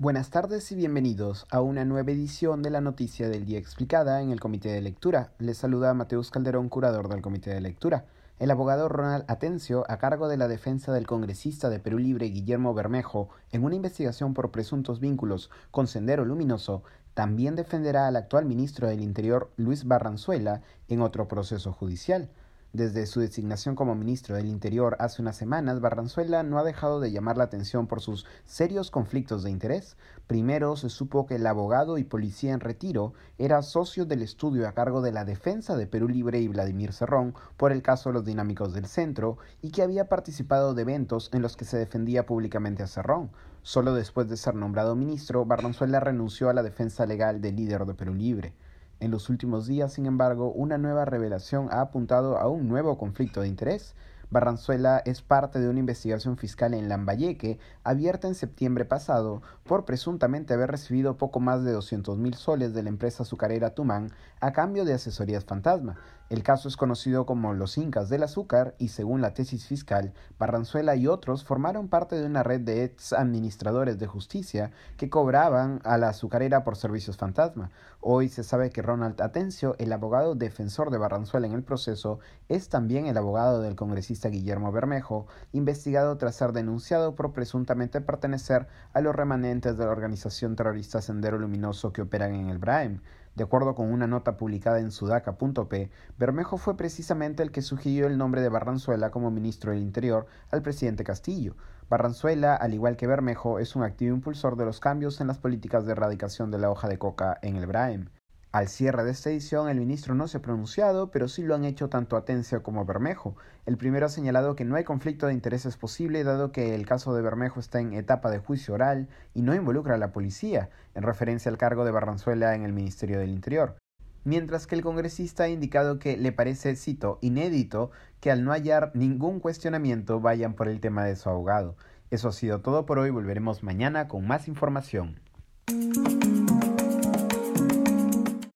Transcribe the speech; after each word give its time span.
Buenas 0.00 0.30
tardes 0.30 0.72
y 0.72 0.76
bienvenidos 0.76 1.46
a 1.50 1.60
una 1.60 1.84
nueva 1.84 2.10
edición 2.10 2.62
de 2.62 2.70
la 2.70 2.80
Noticia 2.80 3.28
del 3.28 3.44
Día 3.44 3.58
Explicada 3.58 4.22
en 4.22 4.30
el 4.30 4.40
Comité 4.40 4.70
de 4.70 4.80
Lectura. 4.80 5.34
Les 5.38 5.58
saluda 5.58 5.92
Mateus 5.92 6.30
Calderón, 6.30 6.70
curador 6.70 7.10
del 7.10 7.20
Comité 7.20 7.50
de 7.50 7.60
Lectura. 7.60 8.06
El 8.38 8.50
abogado 8.50 8.88
Ronald 8.88 9.26
Atencio, 9.28 9.84
a 9.88 9.98
cargo 9.98 10.28
de 10.28 10.38
la 10.38 10.48
defensa 10.48 10.90
del 10.90 11.06
congresista 11.06 11.68
de 11.68 11.80
Perú 11.80 11.98
Libre 11.98 12.30
Guillermo 12.30 12.72
Bermejo 12.72 13.28
en 13.52 13.62
una 13.62 13.74
investigación 13.74 14.32
por 14.32 14.50
presuntos 14.50 15.00
vínculos 15.00 15.50
con 15.70 15.86
Sendero 15.86 16.24
Luminoso, 16.24 16.82
también 17.12 17.54
defenderá 17.54 18.06
al 18.06 18.16
actual 18.16 18.46
ministro 18.46 18.88
del 18.88 19.02
Interior 19.02 19.50
Luis 19.58 19.84
Barranzuela 19.84 20.62
en 20.88 21.02
otro 21.02 21.28
proceso 21.28 21.74
judicial. 21.74 22.30
Desde 22.72 23.06
su 23.06 23.18
designación 23.18 23.74
como 23.74 23.96
ministro 23.96 24.36
del 24.36 24.46
Interior 24.46 24.96
hace 25.00 25.20
unas 25.20 25.36
semanas, 25.36 25.80
Barranzuela 25.80 26.44
no 26.44 26.56
ha 26.56 26.62
dejado 26.62 27.00
de 27.00 27.10
llamar 27.10 27.36
la 27.36 27.42
atención 27.42 27.88
por 27.88 28.00
sus 28.00 28.26
serios 28.44 28.92
conflictos 28.92 29.42
de 29.42 29.50
interés. 29.50 29.96
Primero 30.28 30.76
se 30.76 30.88
supo 30.88 31.26
que 31.26 31.34
el 31.34 31.48
abogado 31.48 31.98
y 31.98 32.04
policía 32.04 32.52
en 32.52 32.60
retiro 32.60 33.12
era 33.38 33.62
socio 33.62 34.06
del 34.06 34.22
estudio 34.22 34.68
a 34.68 34.72
cargo 34.72 35.02
de 35.02 35.10
la 35.10 35.24
defensa 35.24 35.76
de 35.76 35.88
Perú 35.88 36.08
Libre 36.08 36.38
y 36.38 36.46
Vladimir 36.46 36.92
Cerrón 36.92 37.34
por 37.56 37.72
el 37.72 37.82
caso 37.82 38.10
de 38.10 38.14
los 38.14 38.24
dinámicos 38.24 38.72
del 38.72 38.86
centro 38.86 39.38
y 39.62 39.72
que 39.72 39.82
había 39.82 40.08
participado 40.08 40.72
de 40.72 40.82
eventos 40.82 41.28
en 41.32 41.42
los 41.42 41.56
que 41.56 41.64
se 41.64 41.76
defendía 41.76 42.24
públicamente 42.24 42.84
a 42.84 42.86
Cerrón. 42.86 43.32
Solo 43.62 43.94
después 43.94 44.28
de 44.28 44.36
ser 44.36 44.54
nombrado 44.54 44.94
ministro, 44.94 45.44
Barranzuela 45.44 45.98
renunció 45.98 46.48
a 46.48 46.54
la 46.54 46.62
defensa 46.62 47.04
legal 47.04 47.40
del 47.40 47.56
líder 47.56 47.84
de 47.84 47.94
Perú 47.94 48.14
Libre. 48.14 48.54
En 49.00 49.10
los 49.10 49.30
últimos 49.30 49.66
días, 49.66 49.94
sin 49.94 50.04
embargo, 50.04 50.52
una 50.52 50.76
nueva 50.76 51.06
revelación 51.06 51.68
ha 51.70 51.80
apuntado 51.80 52.36
a 52.36 52.48
un 52.48 52.68
nuevo 52.68 52.98
conflicto 52.98 53.40
de 53.40 53.48
interés. 53.48 53.94
Barranzuela 54.30 55.02
es 55.04 55.22
parte 55.22 55.58
de 55.58 55.68
una 55.68 55.80
investigación 55.80 56.36
fiscal 56.36 56.72
en 56.74 56.88
Lambayeque, 56.88 57.58
abierta 57.82 58.28
en 58.28 58.36
septiembre 58.36 58.84
pasado, 58.84 59.42
por 59.64 59.84
presuntamente 59.84 60.54
haber 60.54 60.70
recibido 60.70 61.16
poco 61.16 61.40
más 61.40 61.64
de 61.64 61.72
200 61.72 62.16
mil 62.16 62.34
soles 62.34 62.72
de 62.72 62.84
la 62.84 62.90
empresa 62.90 63.24
azucarera 63.24 63.74
Tumán 63.74 64.12
a 64.40 64.52
cambio 64.52 64.84
de 64.84 64.94
asesorías 64.94 65.44
fantasma. 65.44 65.96
El 66.30 66.44
caso 66.44 66.68
es 66.68 66.76
conocido 66.76 67.26
como 67.26 67.54
los 67.54 67.76
Incas 67.76 68.08
del 68.08 68.22
Azúcar 68.22 68.76
y 68.78 68.90
según 68.90 69.20
la 69.20 69.34
tesis 69.34 69.66
fiscal, 69.66 70.12
Barranzuela 70.38 70.94
y 70.94 71.08
otros 71.08 71.42
formaron 71.42 71.88
parte 71.88 72.14
de 72.14 72.24
una 72.24 72.44
red 72.44 72.60
de 72.60 72.84
ex 72.84 73.12
administradores 73.12 73.98
de 73.98 74.06
justicia 74.06 74.70
que 74.96 75.10
cobraban 75.10 75.80
a 75.82 75.98
la 75.98 76.10
azucarera 76.10 76.62
por 76.62 76.76
servicios 76.76 77.16
fantasma. 77.16 77.72
Hoy 78.00 78.28
se 78.28 78.44
sabe 78.44 78.70
que 78.70 78.80
Ronald 78.80 79.20
Atencio, 79.20 79.74
el 79.78 79.92
abogado 79.92 80.36
defensor 80.36 80.90
de 80.90 80.98
Barranzuela 80.98 81.48
en 81.48 81.52
el 81.52 81.64
proceso, 81.64 82.20
es 82.48 82.68
también 82.68 83.06
el 83.06 83.16
abogado 83.16 83.60
del 83.60 83.74
congresista 83.74 84.19
Guillermo 84.28 84.70
Bermejo, 84.70 85.26
investigado 85.52 86.16
tras 86.18 86.36
ser 86.36 86.52
denunciado 86.52 87.14
por 87.14 87.32
presuntamente 87.32 88.00
pertenecer 88.00 88.68
a 88.92 89.00
los 89.00 89.16
remanentes 89.16 89.76
de 89.78 89.84
la 89.84 89.90
organización 89.90 90.56
terrorista 90.56 91.00
Sendero 91.00 91.38
Luminoso 91.38 91.92
que 91.92 92.02
operan 92.02 92.34
en 92.34 92.50
el 92.50 92.58
Braem. 92.58 93.00
De 93.34 93.44
acuerdo 93.44 93.74
con 93.74 93.90
una 93.90 94.06
nota 94.06 94.36
publicada 94.36 94.80
en 94.80 94.90
sudaca.p, 94.90 95.90
Bermejo 96.18 96.58
fue 96.58 96.76
precisamente 96.76 97.42
el 97.42 97.52
que 97.52 97.62
sugirió 97.62 98.06
el 98.06 98.18
nombre 98.18 98.42
de 98.42 98.48
Barranzuela 98.48 99.10
como 99.10 99.30
ministro 99.30 99.72
del 99.72 99.80
Interior 99.80 100.26
al 100.50 100.62
presidente 100.62 101.04
Castillo. 101.04 101.56
Barranzuela, 101.88 102.54
al 102.54 102.74
igual 102.74 102.96
que 102.96 103.06
Bermejo, 103.06 103.58
es 103.58 103.76
un 103.76 103.82
activo 103.82 104.14
impulsor 104.14 104.56
de 104.56 104.64
los 104.64 104.80
cambios 104.80 105.20
en 105.20 105.28
las 105.28 105.38
políticas 105.38 105.86
de 105.86 105.92
erradicación 105.92 106.50
de 106.50 106.58
la 106.58 106.70
hoja 106.70 106.88
de 106.88 106.98
coca 106.98 107.38
en 107.42 107.56
el 107.56 107.66
Braem. 107.66 108.10
Al 108.52 108.66
cierre 108.66 109.04
de 109.04 109.12
esta 109.12 109.30
edición, 109.30 109.68
el 109.68 109.78
ministro 109.78 110.16
no 110.16 110.26
se 110.26 110.38
ha 110.38 110.42
pronunciado, 110.42 111.12
pero 111.12 111.28
sí 111.28 111.44
lo 111.44 111.54
han 111.54 111.64
hecho 111.64 111.88
tanto 111.88 112.16
Atencia 112.16 112.64
como 112.64 112.84
Bermejo. 112.84 113.36
El 113.64 113.76
primero 113.76 114.06
ha 114.06 114.08
señalado 114.08 114.56
que 114.56 114.64
no 114.64 114.74
hay 114.74 114.82
conflicto 114.82 115.28
de 115.28 115.34
intereses 115.34 115.76
posible, 115.76 116.24
dado 116.24 116.50
que 116.50 116.74
el 116.74 116.84
caso 116.84 117.14
de 117.14 117.22
Bermejo 117.22 117.60
está 117.60 117.78
en 117.78 117.92
etapa 117.92 118.28
de 118.28 118.40
juicio 118.40 118.74
oral 118.74 119.08
y 119.34 119.42
no 119.42 119.54
involucra 119.54 119.94
a 119.94 119.98
la 119.98 120.10
policía, 120.10 120.68
en 120.96 121.04
referencia 121.04 121.48
al 121.48 121.58
cargo 121.58 121.84
de 121.84 121.92
Barranzuela 121.92 122.56
en 122.56 122.64
el 122.64 122.72
Ministerio 122.72 123.20
del 123.20 123.30
Interior. 123.30 123.76
Mientras 124.24 124.66
que 124.66 124.74
el 124.74 124.82
congresista 124.82 125.44
ha 125.44 125.48
indicado 125.48 126.00
que 126.00 126.16
le 126.16 126.32
parece, 126.32 126.74
cito, 126.74 127.18
inédito 127.20 127.92
que 128.18 128.32
al 128.32 128.42
no 128.42 128.50
hallar 128.50 128.90
ningún 128.94 129.38
cuestionamiento 129.38 130.18
vayan 130.20 130.54
por 130.54 130.66
el 130.66 130.80
tema 130.80 131.04
de 131.04 131.14
su 131.14 131.28
abogado. 131.28 131.76
Eso 132.10 132.28
ha 132.28 132.32
sido 132.32 132.60
todo 132.60 132.84
por 132.84 132.98
hoy, 132.98 133.10
volveremos 133.10 133.62
mañana 133.62 134.08
con 134.08 134.26
más 134.26 134.48
información. 134.48 135.20